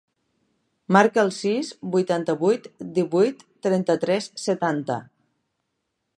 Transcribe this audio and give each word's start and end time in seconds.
Marca 0.95 1.21
el 1.23 1.29
sis, 1.39 1.69
vuitanta-vuit, 1.97 2.65
divuit, 2.97 3.45
trenta-tres, 3.67 4.33
setanta. 4.47 4.99